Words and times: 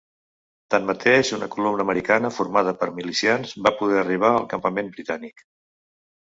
Tanmateix, 0.75 1.29
una 1.37 1.49
columna 1.55 1.85
americana, 1.89 2.33
formada 2.39 2.75
per 2.81 2.89
milicians, 2.97 3.55
va 3.69 3.75
poder 3.83 4.03
arribar 4.03 4.35
al 4.41 4.51
campament 4.57 4.93
britànic. 4.99 5.49